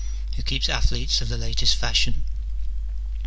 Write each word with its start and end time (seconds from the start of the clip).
who 0.35 0.41
keeps 0.41 0.67
athletes 0.67 1.21
of 1.21 1.29
the 1.29 1.37
latest 1.37 1.75
fashion 1.75 2.23